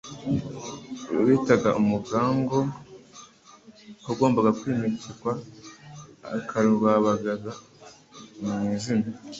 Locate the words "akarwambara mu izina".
6.37-9.07